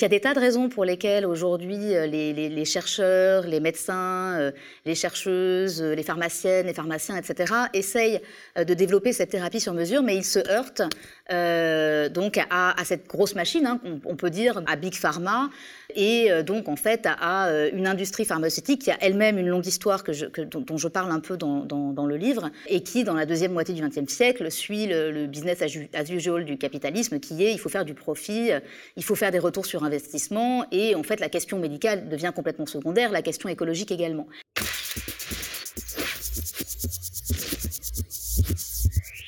[0.00, 4.34] Il y a des tas de raisons pour lesquelles aujourd'hui euh, les, chercheurs, les médecins,
[4.38, 4.50] euh,
[4.86, 8.18] les chercheuses, euh, les pharmaciennes, les pharmaciens, etc., essayent
[8.56, 10.82] de développer cette thérapie sur mesure, mais ils se heurtent
[12.12, 15.48] donc à, cette grosse machine, hein, on, peut dire, à Big Pharma,
[15.94, 20.76] et donc en fait à, une industrie pharmaceutique qui a elle-même une longue histoire dont,
[20.76, 24.12] je parle un peu dans, le livre, et qui, dans la deuxième moitié du XXe
[24.12, 28.50] siècle, suit le, business as usual du capitalisme, qui est il faut faire du profit,
[28.96, 29.89] il faut faire des retours sur investissement
[30.70, 34.26] et en fait la question médicale devient complètement secondaire, la question écologique également.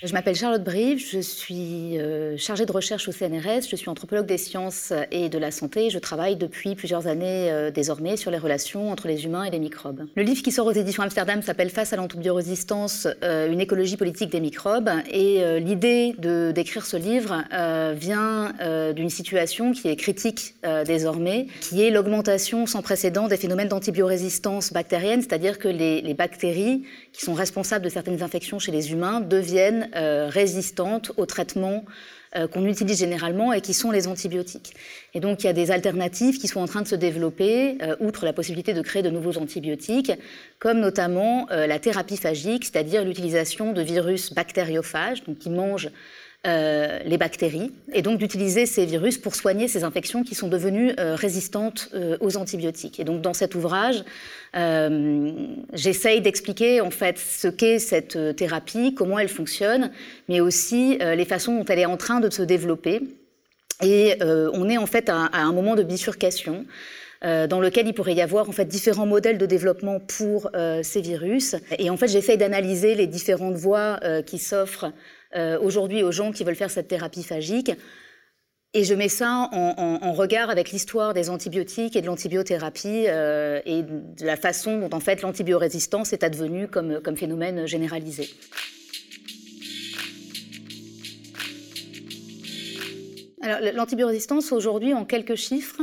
[0.05, 4.27] Je m'appelle Charlotte Brive, je suis euh, chargée de recherche au CNRS, je suis anthropologue
[4.27, 5.91] des sciences et de la santé.
[5.91, 9.61] Je travaille depuis plusieurs années euh, désormais sur les relations entre les humains et les
[9.61, 10.07] microbes.
[10.17, 14.31] Le livre qui sort aux éditions Amsterdam s'appelle Face à l'antibiorésistance, euh, une écologie politique
[14.31, 14.91] des microbes.
[15.09, 17.45] Et l'idée de d'écrire ce livre
[17.95, 18.53] vient
[18.95, 20.55] d'une situation qui est critique
[20.87, 26.85] désormais, qui est l'augmentation sans précédent des phénomènes d'antibiorésistance bactérienne, c'est-à-dire que les, les bactéries
[27.13, 31.85] qui sont responsables de certaines infections chez les humains deviennent euh, résistantes aux traitements
[32.37, 34.75] euh, qu'on utilise généralement et qui sont les antibiotiques.
[35.13, 37.97] Et donc il y a des alternatives qui sont en train de se développer, euh,
[38.01, 40.13] outre la possibilité de créer de nouveaux antibiotiques,
[40.59, 45.91] comme notamment la thérapie phagique, c'est-à-dire l'utilisation de virus bactériophages, donc qui mangent
[46.45, 50.93] euh, les bactéries, et donc d'utiliser ces virus pour soigner ces infections qui sont devenues
[50.99, 52.99] euh, résistantes euh, aux antibiotiques.
[52.99, 54.03] Et donc dans cet ouvrage,
[55.73, 59.93] j'essaye d'expliquer en fait ce qu'est cette thérapie, comment elle fonctionne,
[60.29, 63.03] mais aussi les façons dont elle est en train de se développer.
[63.81, 66.67] Et on est en fait à, à un moment de bifurcation.
[67.23, 70.51] dans lequel il pourrait y avoir en fait différents modèles de développement pour
[70.83, 71.57] ces virus.
[71.79, 74.93] Et en fait, j'essaye d'analyser les différentes voies qui s'offrent
[75.37, 77.73] euh, aujourd'hui aux gens qui veulent faire cette thérapie phagique.
[78.75, 83.83] Et je mets ça en, regard avec l'histoire des antibiotiques et de l'antibiothérapie euh, et
[83.83, 88.31] de la façon dont en fait l'antibiorésistance est advenue comme, comme phénomène généralisé.
[93.43, 95.83] Alors l'antibiorésistance aujourd'hui en quelques chiffres,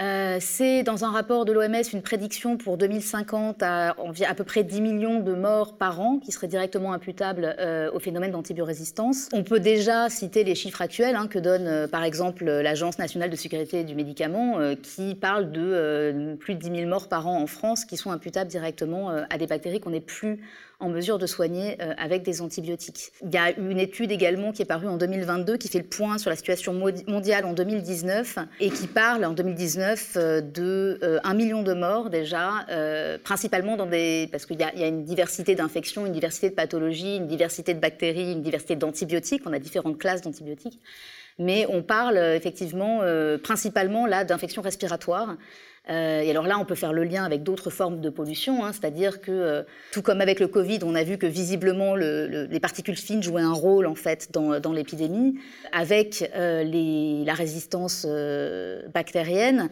[0.00, 4.64] euh, c'est dans un rapport de l'OMS une prédiction pour 2050 à, à peu près
[4.64, 9.28] 10 millions de morts par an qui seraient directement imputables euh, au phénomène d'antibiorésistance.
[9.32, 13.30] On peut déjà citer les chiffres actuels hein, que donne euh, par exemple l'Agence nationale
[13.30, 17.46] de sécurité du médicament qui parle de plus de 10 000 morts par an en
[17.46, 20.40] France qui sont imputables directement à des bactéries qu'on n'est plus
[20.80, 23.12] en mesure de soigner euh, avec des antibiotiques.
[23.22, 26.18] Il y a une étude également qui est parue en 2022 qui fait le point
[26.18, 31.34] sur la situation mondiale en 2019 et qui parle en 2019 euh, de 1 euh,
[31.34, 32.66] million de morts déjà,
[33.24, 34.28] principalement dans des...
[34.30, 38.32] parce qu'il y, a une diversité d'infections, une diversité de pathologies, une diversité de bactéries,
[38.32, 39.42] une diversité d'antibiotiques.
[39.46, 40.80] On a différentes classes d'antibiotiques.
[41.38, 43.00] Mais on parle effectivement
[43.42, 45.36] principalement là d'infections respiratoires.
[45.90, 48.72] Euh, et alors là, on peut faire le lien avec d'autres formes de pollution, hein,
[48.72, 49.62] c'est-à-dire que, euh,
[49.92, 53.52] tout comme avec le Covid, on a vu que visiblement les particules fines jouaient un
[53.52, 55.38] rôle en fait dans, l'épidémie.
[55.72, 58.06] Avec euh, la résistance
[58.92, 59.68] bactérienne,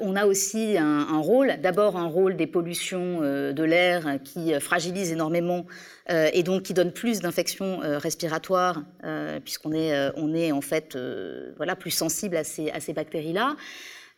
[0.00, 5.66] on a aussi un, rôle, d'abord un rôle des pollutions de l'air qui fragilisent énormément
[6.08, 8.82] et donc qui donne plus d'infections respiratoires
[9.44, 10.96] puisqu'on est, en fait
[11.56, 13.56] voilà, plus sensible à ces, à ces bactéries-là.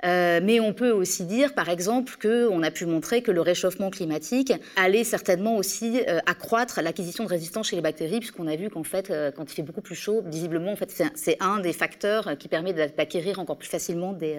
[0.05, 3.91] Euh, mais on peut aussi dire, par exemple, qu'on a pu montrer que le réchauffement
[3.91, 8.69] climatique allait certainement aussi euh, accroître l'acquisition de résistance chez les bactéries, puisqu'on a vu
[8.69, 11.73] qu'en fait, euh, quand il fait beaucoup plus chaud, visiblement, en fait, c'est un des
[11.73, 14.39] facteurs qui permet d'acquérir encore plus facilement des,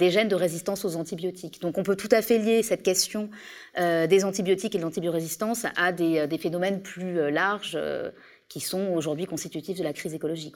[0.00, 1.60] gènes de résistance aux antibiotiques.
[1.60, 3.30] Donc, on peut tout à fait lier cette question
[3.76, 7.78] des antibiotiques et de l'antibiorésistance à des, phénomènes plus larges
[8.48, 10.54] qui sont aujourd'hui constitutifs de la crise écologique.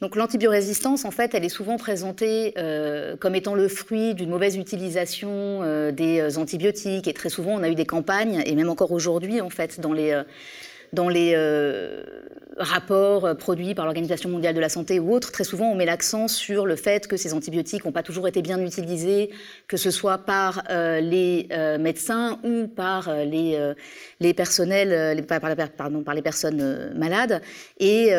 [0.00, 4.56] Donc l'antibiorésistance, en fait, elle est souvent présentée euh, comme étant le fruit d'une mauvaise
[4.56, 7.08] utilisation euh, des euh, antibiotiques.
[7.08, 9.94] Et très souvent, on a eu des campagnes, et même encore aujourd'hui, en fait, dans
[9.94, 10.22] les,
[10.92, 11.34] dans les
[12.56, 16.26] rapports produits par l'Organisation mondiale de la santé ou autres, très souvent on met l'accent
[16.26, 19.30] sur le fait que ces antibiotiques n'ont pas toujours été bien utilisés,
[19.68, 25.40] que ce soit par les médecins ou par les, personnels, par,
[25.76, 27.42] pardon, par les personnes malades.
[27.78, 28.10] Et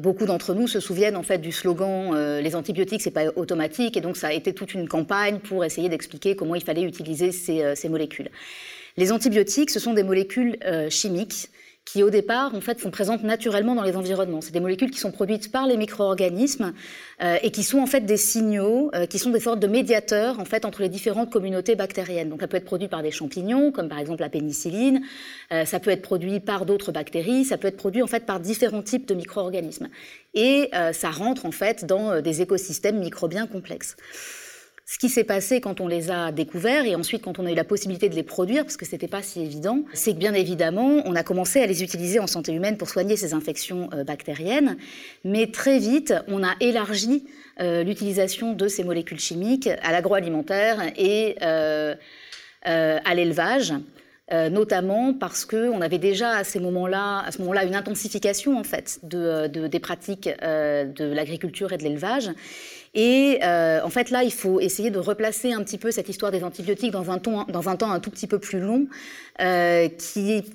[0.00, 4.00] beaucoup d'entre nous se souviennent en fait du slogan les antibiotiques c'est pas automatique et
[4.00, 7.74] donc ça a été toute une campagne pour essayer d'expliquer comment il fallait utiliser ces,
[7.74, 8.30] ces molécules.
[8.96, 10.58] Les antibiotiques, ce sont des molécules
[10.90, 11.48] chimiques
[11.84, 14.40] qui au départ en fait sont présentes naturellement dans les environnements.
[14.40, 16.72] C'est des molécules qui sont produites par les micro-organismes
[17.22, 20.38] euh, et qui sont en fait des signaux, euh, qui sont des sortes de médiateurs
[20.38, 22.28] en fait entre les différentes communautés bactériennes.
[22.28, 25.02] Donc ça peut être produit par des champignons, comme par exemple la pénicilline,
[25.52, 28.38] euh, ça peut être produit par d'autres bactéries, ça peut être produit en fait par
[28.38, 29.88] différents types de micro-organismes.
[30.34, 33.96] Et ça rentre en fait dans des écosystèmes microbiens complexes.
[34.84, 37.54] Ce qui s'est passé quand on les a découverts et ensuite quand on a eu
[37.54, 40.34] la possibilité de les produire, parce que ce n'était pas si évident, c'est que bien
[40.34, 44.02] évidemment, on a commencé à les utiliser en santé humaine pour soigner ces infections euh,
[44.02, 44.76] bactériennes,
[45.24, 47.24] mais très vite, on a élargi
[47.60, 51.94] euh, l'utilisation de ces molécules chimiques à l'agroalimentaire et euh,
[52.64, 53.74] à l'élevage.
[54.30, 59.46] notamment parce qu'on avait déjà à, moments-là, à ce moment-là une intensification en fait de,
[59.48, 62.30] des pratiques de l'agriculture et de l'élevage
[62.94, 66.30] et euh, en fait, là, il faut essayer de replacer un petit peu cette histoire
[66.30, 68.86] des antibiotiques dans un, temps, dans un temps un tout petit peu plus long,
[69.40, 69.88] euh,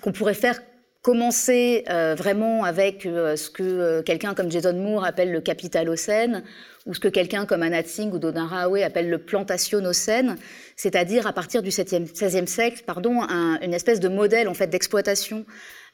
[0.01, 0.59] qu'on pourrait faire
[1.01, 6.43] commencer euh, vraiment avec ce que quelqu'un comme Jason Moore appelle le capitalocène,
[6.87, 10.37] ou ce que quelqu'un comme Anat Singh ou Dodin Raoui appelle le plantationocène,
[10.75, 13.21] c'est-à-dire à partir du XVIe siècle, pardon,
[13.61, 15.45] une espèce de modèle en fait d'exploitation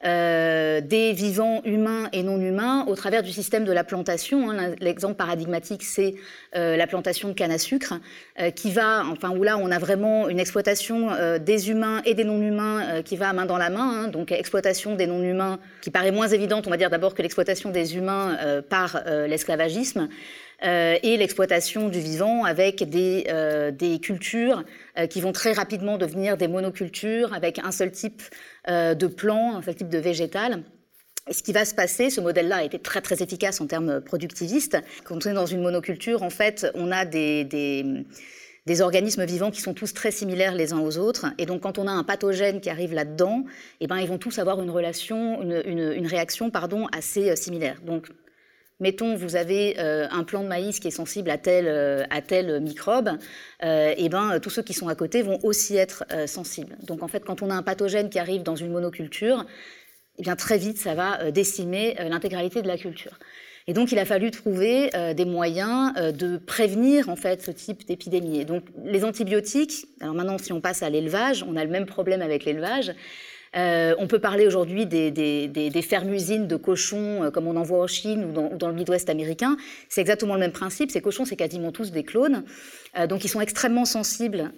[0.06, 4.52] euh, des vivants humains et non humains au travers du système de la plantation.
[4.52, 4.76] Hein.
[4.82, 6.16] L'exemple paradigmatique, c'est
[6.58, 7.94] euh, la plantation de canne à sucre,
[8.42, 11.10] euh, qui va, enfin où là on a vraiment une exploitation
[11.40, 14.04] des humains et des non humains qui va main dans la main.
[14.04, 14.08] Hein.
[14.10, 17.70] donc exploitation des non humains qui paraît moins évidente, on va dire d'abord que l'exploitation
[17.70, 18.38] des humains
[18.70, 20.10] par l'esclavagisme.
[20.64, 23.72] Euh, et l'exploitation du vivant avec des, euh,
[24.02, 24.64] cultures
[24.98, 28.22] euh, qui vont très rapidement devenir des monocultures avec un seul type
[28.68, 30.64] de plant, un seul type de végétal.
[31.28, 34.00] Et ce qui va se passer, ce modèle-là a été très très efficace en termes
[34.00, 34.78] productivistes.
[35.04, 38.06] Quand on est dans une monoculture, en fait, on a des,
[38.80, 41.26] organismes vivants qui sont tous très similaires les uns aux autres.
[41.38, 43.44] Et donc, quand on a un pathogène qui arrive là-dedans,
[43.82, 47.82] eh ben, ils vont tous avoir une relation, une réaction, pardon, assez similaire.
[47.86, 48.08] Donc,
[48.80, 52.22] mettons, vous avez euh, un plant de maïs qui est sensible à tel, euh, à
[52.22, 53.12] tel microbe,
[53.64, 56.76] euh, et ben, tous ceux qui sont à côté vont aussi être sensibles.
[56.84, 59.46] Donc en fait, quand on a un pathogène qui arrive dans une monoculture,
[60.20, 63.18] eh bien, très vite, ça va décimer l'intégralité de la culture.
[63.66, 68.46] Et donc, il a fallu trouver des moyens de prévenir en fait ce type d'épidémie.
[68.46, 69.88] donc, les antibiotiques.
[70.02, 72.94] Alors maintenant, si on passe à l'élevage, on a le même problème avec l'élevage.
[73.56, 77.84] Euh, on peut parler aujourd'hui des, des, fermes-usines de cochons, euh, comme on en voit
[77.84, 79.58] en Chine ou dans, le Midwest américain.
[79.90, 80.90] C'est exactement le même principe.
[80.92, 82.44] Ces cochons, c'est quasiment tous des clones.
[82.98, 84.52] Euh, donc, ils sont extrêmement sensibles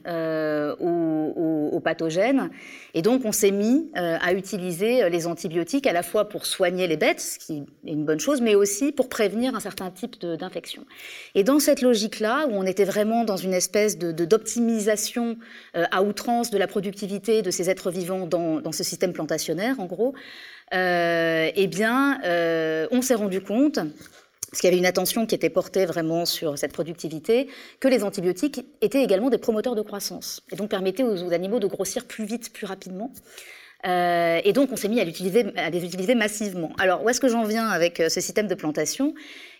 [0.79, 2.49] aux, pathogènes.
[2.95, 6.97] Et donc, on s'est mis à utiliser les antibiotiques à la fois pour soigner les
[6.97, 10.83] bêtes, ce qui est une bonne chose, mais aussi pour prévenir un certain type d'infection.
[11.35, 15.37] Et dans cette logique-là, où on était vraiment dans une espèce d'optimisation
[15.75, 19.85] de, à outrance de la productivité de ces êtres vivants dans, ce système plantationnaire, en
[19.85, 20.13] gros,
[20.73, 23.79] euh, eh bien, euh, on s'est rendu compte
[24.55, 27.49] parce qu'il y avait une attention qui était portée vraiment sur cette productivité,
[27.81, 31.67] que les antibiotiques étaient également des promoteurs de croissance, et donc permettaient aux, animaux de
[31.67, 33.11] grossir plus vite, plus rapidement.
[33.85, 36.71] Euh, et donc on s'est mis à, les utiliser massivement.
[36.77, 39.13] Alors où est-ce que j'en viens avec ce système de plantation?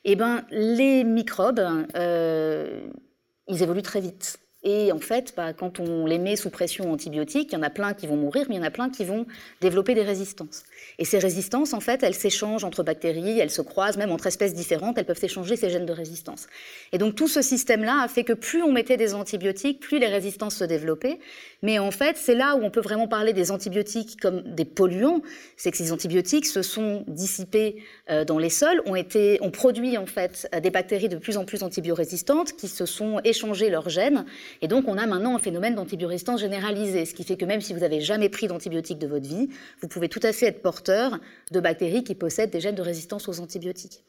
[0.06, 1.62] Eh bien, les microbes,
[1.94, 4.40] ils évoluent très vite.
[4.68, 7.70] Et en fait, bah, quand on les met sous pression antibiotique, il y en a
[7.70, 9.28] plein qui vont mourir, mais il y en a plein qui vont
[9.62, 10.64] développer des résistances.
[10.98, 14.56] Et ces résistances, en fait, elles s'échangent entre bactéries, elles se croisent, même entre espèces
[14.56, 16.48] différentes, elles peuvent s'échanger ces gènes de résistance.
[16.92, 20.08] Et donc tout ce système-là a fait que plus on mettait des antibiotiques, plus les
[20.08, 21.20] résistances se développaient.
[21.62, 25.22] Mais en fait, c'est là où on peut vraiment parler des antibiotiques comme des polluants.
[25.58, 30.50] C'est que ces antibiotiques se sont dissipés euh, dans les sols, ont, produit en fait
[30.62, 34.26] des bactéries de plus en plus antibiorésistantes qui se sont échangées leurs gènes.
[34.62, 37.74] Et donc on a maintenant un phénomène d'antibiorésistance généralisé, ce qui fait que même si
[37.74, 39.50] vous n'avez jamais pris d'antibiotiques de votre vie,
[39.82, 41.20] vous pouvez tout à fait être porteur
[41.52, 44.04] de bactéries qui possèdent des gènes de résistance aux antibiotiques.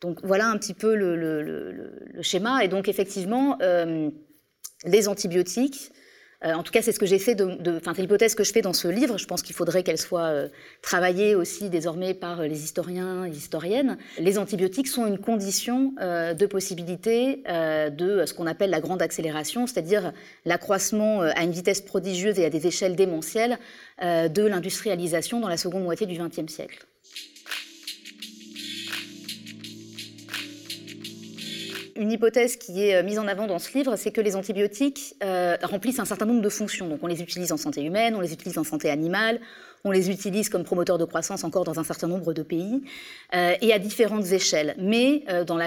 [0.00, 2.64] Donc voilà un petit peu le, schéma.
[2.64, 4.10] Et donc effectivement, euh,
[4.84, 5.92] les antibiotiques
[6.44, 8.62] euh, en tout cas, c'est ce que j'ai fait, de, enfin, l'hypothèse que je fais
[8.62, 9.18] dans ce livre.
[9.18, 10.48] Je pense qu'il faudrait qu'elle soit euh,
[10.80, 13.96] travaillée aussi désormais par euh, les historiens et historiennes.
[14.18, 20.12] Les antibiotiques sont une condition de possibilité de ce qu'on appelle la grande accélération, c'est-à-dire
[20.44, 23.58] l'accroissement à une vitesse prodigieuse et à des échelles démentielles
[24.00, 26.86] de l'industrialisation dans la seconde moitié du XXe siècle.
[31.96, 35.14] Une hypothèse qui est euh, mise en avant dans ce livre, c'est que les antibiotiques
[35.22, 36.88] euh, remplissent un certain nombre de fonctions.
[36.88, 39.40] Donc on les utilise en santé humaine, on les utilise en santé animale,
[39.84, 42.82] on les utilise comme promoteurs de croissance encore dans un certain nombre de pays,
[43.34, 44.74] euh, et à différentes échelles.
[44.78, 45.58] Mais dans,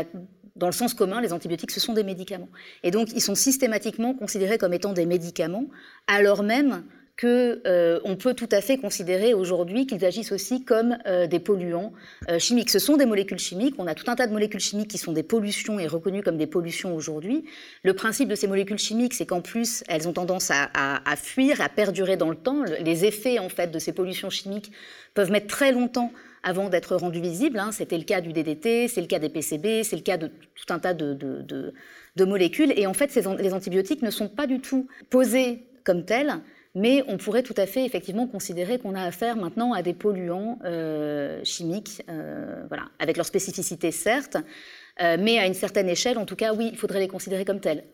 [0.56, 2.50] dans le sens commun, les antibiotiques, ce sont des médicaments.
[2.84, 5.66] Et donc ils sont systématiquement considérés comme étant des médicaments,
[6.08, 6.84] alors même
[7.20, 11.94] qu'on euh, peut tout à fait considérer aujourd'hui qu'ils agissent aussi comme euh, des polluants
[12.30, 12.70] euh, chimiques.
[12.70, 13.76] Ce sont des molécules chimiques.
[13.78, 16.38] On a tout un tas de molécules chimiques qui sont des pollutions et reconnues comme
[16.38, 17.46] des pollutions aujourd'hui.
[17.84, 21.70] Le principe de ces molécules chimiques, c'est qu'en plus, elles ont tendance à, fuir, à
[21.70, 22.64] perdurer dans le temps.
[22.82, 24.72] Les effets en fait de ces pollutions chimiques
[25.14, 26.12] peuvent mettre très longtemps
[26.44, 27.60] avant d'être rendus visibles.
[27.60, 27.72] Hein.
[27.72, 30.74] C'était le cas du DDT, c'est le cas des PCB, c'est le cas de tout
[30.74, 31.74] un tas de,
[32.20, 32.74] molécules.
[32.76, 36.42] Et en fait, les antibiotiques ne sont pas du tout posés comme tels
[36.76, 40.60] mais on pourrait tout à fait effectivement considérer qu'on a affaire maintenant à des polluants
[40.66, 44.38] euh, chimiques, euh, voilà, avec leur spécificité certes,
[45.02, 47.62] euh, mais à une certaine échelle, en tout cas, oui, il faudrait les considérer comme
[47.62, 47.86] tels.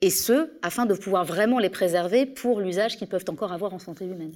[0.00, 3.78] Et ce, afin de pouvoir vraiment les préserver pour l'usage qu'ils peuvent encore avoir en
[3.78, 4.32] santé humaine.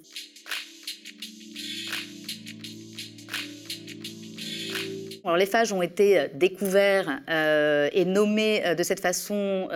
[5.24, 9.68] Alors, les phages ont été découverts et nommés de cette façon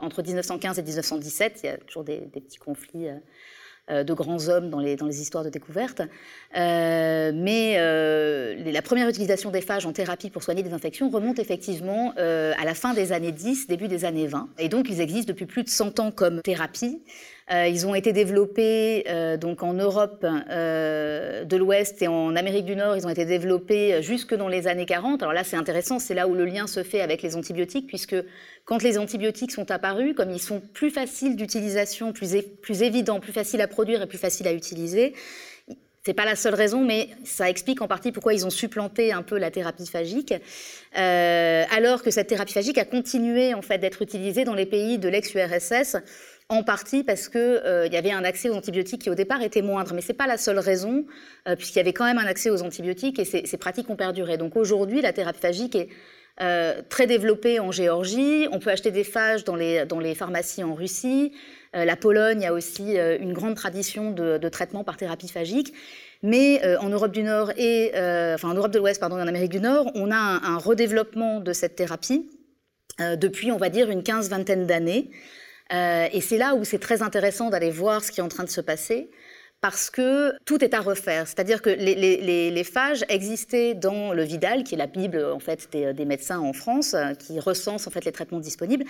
[0.00, 1.60] entre 1915 et 1917.
[1.62, 3.08] Il y a toujours des, petits conflits
[3.88, 6.02] euh, de grands hommes dans les, dans les histoires de découverte.
[6.56, 11.38] Euh, mais euh, la première utilisation des phages en thérapie pour soigner des infections remonte
[11.38, 14.48] effectivement à la fin des années 10, début des années 20.
[14.58, 17.00] Et donc, ils existent depuis plus de 100 ans comme thérapie.
[17.52, 22.64] Euh, ils ont été développés euh, donc en Europe euh, de l'Ouest et en Amérique
[22.64, 22.96] du Nord.
[22.96, 25.22] Ils ont été développés jusque dans les années 40.
[25.22, 28.16] Alors là, c'est intéressant, c'est là où le lien se fait avec les antibiotiques, puisque
[28.64, 33.32] quand les antibiotiques sont apparus, comme ils sont plus faciles d'utilisation, plus, plus évidents, plus
[33.32, 35.14] faciles à produire et plus faciles à utiliser,
[36.04, 39.22] c'est pas la seule raison, mais ça explique en partie pourquoi ils ont supplanté un
[39.22, 40.32] peu la thérapie phagique,
[40.94, 45.08] alors que cette thérapie phagique a continué en fait d'être utilisée dans les pays de
[45.08, 45.96] l'ex-URSS
[46.48, 49.62] en partie parce qu'il euh, y avait un accès aux antibiotiques qui au départ était
[49.62, 49.94] moindre.
[49.94, 51.04] Mais ce n'est pas la seule raison,
[51.48, 54.36] euh, puisqu'il y avait quand même un accès aux antibiotiques et ces, pratiques ont perduré.
[54.36, 55.88] Donc aujourd'hui, la thérapie phagique est
[56.40, 58.46] euh, très développée en Géorgie.
[58.52, 61.32] On peut acheter des phages dans les, pharmacies en Russie.
[61.72, 65.72] la Pologne a aussi une grande tradition de, traitement par thérapie phagique.
[66.22, 67.90] Mais en Europe du Nord et
[68.34, 70.58] enfin en Europe de l'Ouest, pardon, et en Amérique du Nord, on a un, un
[70.58, 72.30] redéveloppement de cette thérapie
[72.98, 75.10] depuis, on va dire, une quinze vingtaine d'années.
[75.72, 78.44] Euh, et c'est là où c'est très intéressant d'aller voir ce qui est en train
[78.44, 79.10] de se passer
[79.60, 81.26] parce que tout est à refaire.
[81.26, 86.04] C'est-à-dire que les, phages existaient dans le Vidal, qui est la Bible en fait des,
[86.04, 88.84] médecins en France, euh, qui recense en fait les traitements disponibles,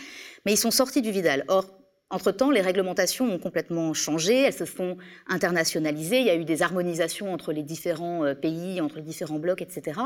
[0.45, 1.45] mais ils sont sortis du Vidal.
[1.49, 1.67] Or,
[2.09, 4.97] entre-temps, les réglementations ont complètement changé, elles se sont
[5.27, 9.41] internationalisées, il y a eu des harmonisations entre les différents euh, pays, entre les différents
[9.41, 10.01] blocs, etc.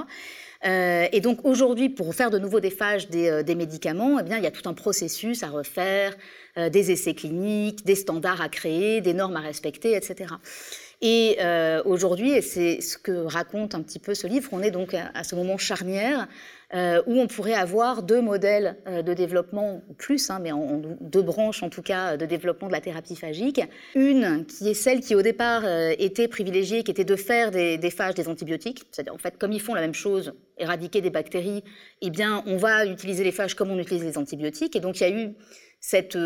[0.64, 4.38] Euh, et donc aujourd'hui, pour faire de nouveau des phages des, euh, médicaments, eh bien,
[4.38, 6.16] il y a tout un processus à refaire,
[6.56, 10.34] des essais cliniques, des standards à créer, des normes à respecter, etc.
[11.02, 11.38] Et
[11.84, 15.24] aujourd'hui, et c'est ce que raconte un petit peu ce livre, on est donc à
[15.24, 16.28] ce moment charnière
[16.72, 20.50] euh, où on pourrait avoir deux modèles euh, de développement, plus, hein, mais
[21.00, 23.60] deux branches en tout cas, de développement de la thérapie phagique.
[23.96, 27.76] Une qui est celle qui au départ euh, était privilégiée, qui était de faire des,
[27.76, 28.84] des phages des antibiotiques.
[28.92, 31.64] C'est-à-dire en fait, comme ils font la même chose, éradiquer des bactéries,
[32.02, 34.76] eh bien on va utiliser les phages comme on utilise les antibiotiques.
[34.76, 35.34] Et donc il y a eu
[35.80, 36.16] cette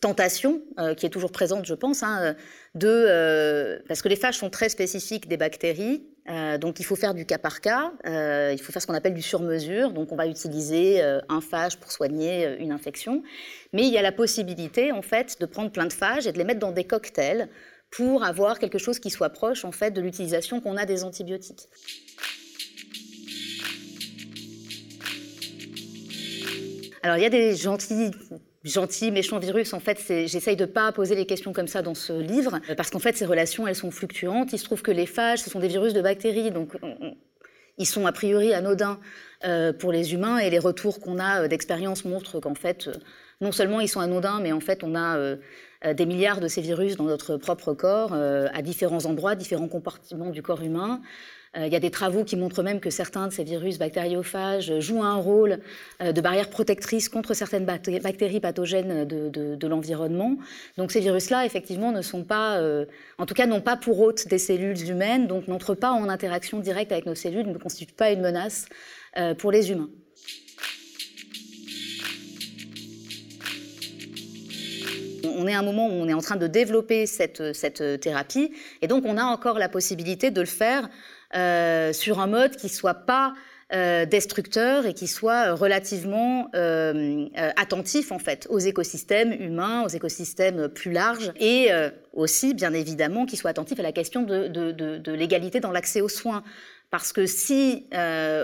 [0.00, 0.62] tentation,
[0.96, 2.34] qui est toujours présente, je pense, hein,
[2.74, 7.12] de, parce que les phages sont très spécifiques des bactéries, euh, donc il faut faire
[7.12, 10.16] du cas par cas, euh, il faut faire ce qu'on appelle du sur-mesure, donc on
[10.16, 13.22] va utiliser euh, un phage pour soigner une infection,
[13.74, 16.38] mais il y a la possibilité en fait de prendre plein de phages et de
[16.38, 17.50] les mettre dans des cocktails
[17.90, 21.68] pour avoir quelque chose qui soit proche en fait de l'utilisation qu'on a des antibiotiques.
[27.02, 28.12] Alors il y a des gentils
[28.64, 32.12] gentil, méchant virus, en fait, j'essaye de pas poser les questions comme ça dans ce
[32.12, 34.52] livre, parce qu'en fait, ces relations, elles sont fluctuantes.
[34.52, 36.72] Il se trouve que les phages, ce sont des virus de bactéries, donc
[37.78, 39.00] ils sont a priori anodins
[39.44, 42.94] euh, pour les humains, et les retours qu'on a euh, d'expérience montrent qu'en fait, euh,
[43.40, 45.36] non seulement ils sont anodins, mais en fait, on a
[45.92, 50.40] des milliards de ces virus dans notre propre corps, à différents endroits, différents compartiments du
[50.40, 51.02] corps humain.
[51.56, 54.80] Euh, il y a des travaux qui montrent même que certains de ces virus bactériophages
[54.80, 55.60] jouent un rôle
[56.02, 60.36] euh, de barrière protectrice contre certaines bactéries pathogènes de, l'environnement.
[60.76, 62.86] Donc ces virus-là, effectivement, ne sont pas, euh,
[63.18, 66.60] en tout cas, n'ont pas pour hôte des cellules humaines, donc n'entrent pas en interaction
[66.60, 68.66] directe avec nos cellules, ne constituent pas une menace
[69.38, 69.88] pour les humains.
[75.36, 78.52] on est à un moment où on est en train de développer cette, cette, thérapie,
[78.82, 80.88] et donc on a encore la possibilité de le faire
[81.36, 83.34] euh, sur un mode qui soit pas
[83.72, 87.26] euh, destructeur et qui soit relativement euh,
[87.56, 91.70] attentif en fait aux écosystèmes humains, aux écosystèmes plus larges et
[92.12, 96.08] aussi bien évidemment qui soit attentif à la question de, de l'égalité dans l'accès aux
[96.08, 96.44] soins.
[96.90, 97.86] Parce que si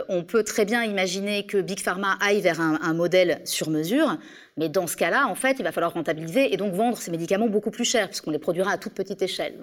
[0.09, 4.19] on peut très bien imaginer que Big Pharma aille vers un, modèle sur mesure,
[4.57, 7.49] mais dans ce cas-là, en fait, il va falloir rentabiliser et donc vendre ces médicaments
[7.49, 9.55] beaucoup plus cher, puisqu'on les produira à toute petite échelle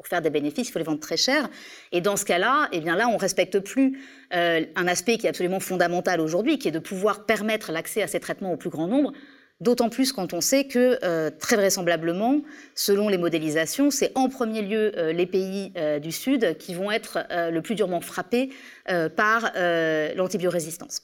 [0.00, 1.50] pour faire des bénéfices, il faut les vendre très cher.
[1.92, 4.00] Et dans ce cas-là, eh bien là, on respecte plus
[4.34, 8.06] euh, un aspect qui est absolument fondamental aujourd'hui, qui est de pouvoir permettre l'accès à
[8.06, 9.12] ces traitements au plus grand nombre.
[9.60, 12.40] D'autant plus quand on sait que, euh, très vraisemblablement,
[12.74, 17.18] selon les modélisations, c'est en premier lieu euh, les pays du Sud qui vont être
[17.30, 18.48] le plus durement frappés
[19.16, 19.52] par
[20.16, 21.02] l'antibiorésistance.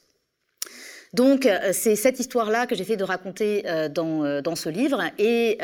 [1.13, 5.03] Donc, c'est cette histoire-là que j'essaie de raconter dans, dans, ce livre.
[5.19, 5.59] Et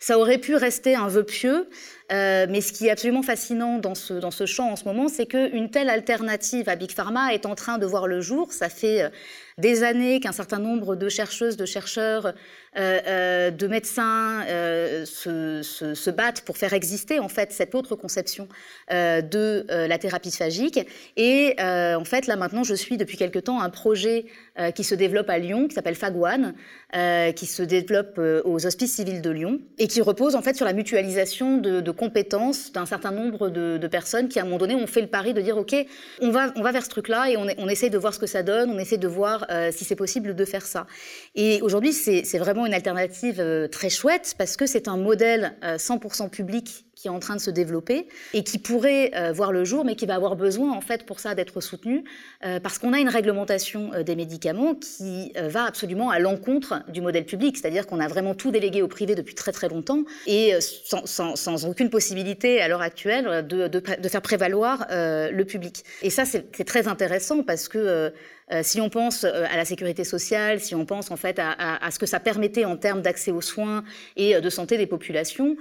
[0.00, 1.68] ça aurait pu rester un vœu pieux,
[2.12, 5.08] euh, mais ce qui est absolument fascinant dans ce, dans ce champ en ce moment,
[5.08, 8.52] c'est qu'une telle alternative à Big Pharma est en train de voir le jour.
[8.52, 9.08] Ça fait euh,
[9.58, 12.34] des années qu'un certain nombre de chercheuses, de chercheurs,
[12.78, 14.44] euh, de médecins
[15.06, 18.48] se, battent pour faire exister en fait cette autre conception
[18.90, 20.78] de la thérapie phagique.
[21.16, 24.26] Et en fait, là maintenant, je suis depuis quelque temps un projet
[24.74, 26.54] qui se développe à Lyon, qui s'appelle Fagwan,
[27.34, 30.74] qui se développe aux Hospices civils de Lyon et qui repose en fait sur la
[30.74, 34.86] mutualisation de, de compétences d'un certain nombre de, personnes qui, à un moment donné, ont
[34.86, 35.74] fait le pari de dire, OK,
[36.20, 38.26] on va, on va vers ce truc-là et on, on essaie de voir ce que
[38.26, 40.86] ça donne, on essaie de voir euh, si c'est possible de faire ça.
[41.34, 46.24] Et aujourd'hui, c'est vraiment une alternative euh, très chouette parce que c'est un modèle 100%
[46.24, 49.64] euh, public qui est en train de se développer et qui pourrait euh, voir le
[49.64, 52.02] jour, mais qui va avoir besoin en fait pour ça d'être soutenu,
[52.44, 57.00] euh, parce qu'on a une réglementation euh, des médicaments qui va absolument à l'encontre du
[57.00, 60.54] modèle public, c'est-à-dire qu'on a vraiment tout délégué au privé depuis très très longtemps et
[60.60, 65.84] sans, aucune possibilité à l'heure actuelle de, faire prévaloir le public.
[66.02, 68.12] Et ça c'est très intéressant parce que
[68.52, 71.90] euh, si on pense euh, à la sécurité sociale, si on pense en fait à,
[71.90, 73.82] ce que ça permettait en termes d'accès aux soins
[74.16, 75.56] et euh, de santé des populations,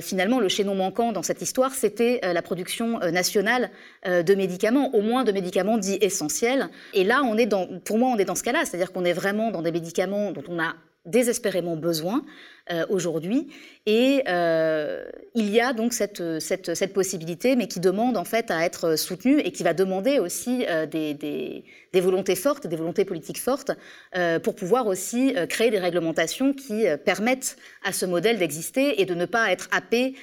[0.00, 3.70] finalement le chaînon manquant dans cette histoire, c'était la production nationale
[4.06, 6.68] de médicaments, au moins de médicaments dits essentiels.
[6.94, 9.12] Et là, on est dans, pour moi, on est dans ce cas-là, c'est-à-dire qu'on est
[9.12, 10.74] vraiment dans des médicaments dont on a
[11.06, 12.22] désespérément besoin
[12.70, 13.48] euh, aujourd'hui.
[13.86, 15.02] Et euh,
[15.34, 19.52] il y a donc cette, possibilité, mais qui demande en fait à être soutenue et
[19.52, 23.70] qui va demander aussi euh, des, des, des, volontés fortes, des volontés politiques fortes,
[24.42, 29.24] pour pouvoir aussi créer des réglementations qui permettent à ce modèle d'exister et de ne
[29.24, 30.14] pas être happé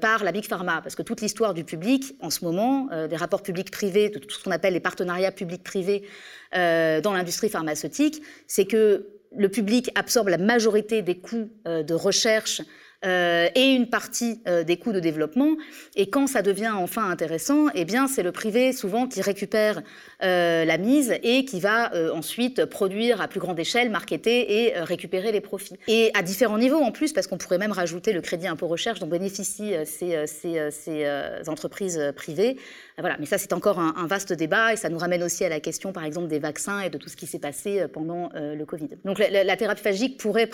[0.00, 0.80] par la Big Pharma.
[0.82, 4.44] Parce que toute l'histoire du public, en ce moment, des rapports publics-privés, de tout ce
[4.44, 6.04] qu'on appelle les partenariats publics-privés
[6.52, 12.62] dans l'industrie pharmaceutique, c'est que le public absorbe la majorité des coûts euh, de recherche
[13.04, 15.56] euh, et une partie euh, des coûts de développement.
[15.96, 19.82] Et quand ça devient enfin intéressant, eh bien, c'est le privé souvent qui récupère
[20.22, 25.32] euh, la mise et qui va ensuite produire à plus grande échelle, marketer et récupérer
[25.32, 25.74] les profits.
[25.88, 29.00] Et à différents niveaux en plus, parce qu'on pourrait même rajouter le crédit impôt recherche
[29.00, 32.56] dont bénéficient ces, ces, entreprises privées.
[32.98, 35.60] Voilà, mais ça c'est encore un, vaste débat et ça nous ramène aussi à la
[35.60, 38.90] question, par exemple, des vaccins et de tout ce qui s'est passé pendant le Covid.
[39.04, 40.48] Donc la, thérapie phagique pourrait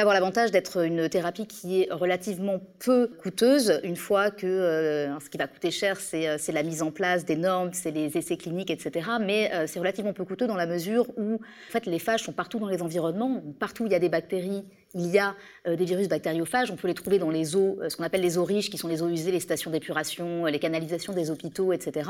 [0.00, 5.28] avoir l'avantage d'être une thérapie qui est relativement peu coûteuse, une fois que euh, ce
[5.28, 8.36] qui va coûter cher, c'est euh, la mise en place des normes, c'est les essais
[8.36, 9.10] cliniques, etc.
[9.20, 12.32] Mais euh, c'est relativement peu coûteux dans la mesure où en fait, les phages sont
[12.32, 15.34] partout dans les environnements, partout où il y a des bactéries, il y a
[15.66, 18.44] des virus bactériophages, on peut les trouver dans les eaux, ce qu'on appelle les eaux
[18.44, 22.08] riches, qui sont les eaux usées, les stations d'épuration, les canalisations des hôpitaux, etc.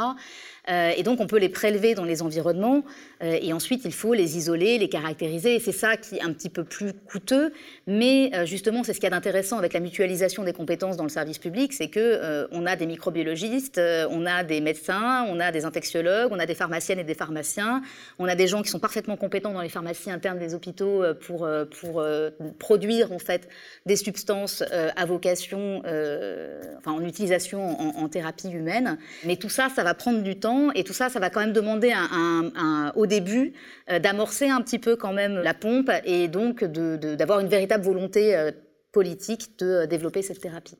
[0.68, 2.84] et donc on peut les prélever dans les environnements,
[3.20, 6.50] et ensuite il faut les isoler, les caractériser, et c'est ça qui est un petit
[6.50, 7.52] peu plus coûteux,
[7.88, 11.04] mais justement c'est ce qu'il y a d'intéressant intéressant avec la mutualisation des compétences dans
[11.04, 15.26] le service public, c'est que euh, on a des microbiologistes, euh, on a des médecins,
[15.28, 17.82] on a des infectiologues, on a des pharmaciennes et des pharmaciens,
[18.18, 21.14] on a des gens qui sont parfaitement compétents dans les pharmacies internes des hôpitaux euh,
[21.14, 22.02] pour, pour
[22.68, 23.48] produire en fait
[23.87, 24.62] des substances
[24.94, 25.83] à vocation,
[26.76, 27.61] enfin en utilisation
[27.98, 28.98] en, thérapie humaine.
[29.24, 31.54] Mais tout ça, ça va prendre du temps et tout ça, ça va quand même
[31.54, 31.94] demander
[32.94, 33.54] au début
[34.02, 38.37] d'amorcer un petit peu quand même la pompe et donc d'avoir une véritable volonté
[38.92, 40.76] politique de développer cette thérapie.